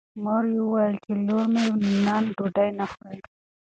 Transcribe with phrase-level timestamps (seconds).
[0.23, 1.63] مور یې وویل چې لور مې
[2.05, 3.19] نن ډوډۍ نه خوري.